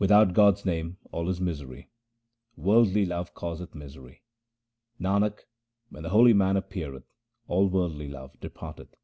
[0.00, 1.90] Without God's name all is misery;
[2.56, 4.24] worldly love causeth misery.
[5.00, 5.42] Nanak,
[5.90, 7.04] when the holy man appeareth
[7.46, 8.96] all worldly love depart eth.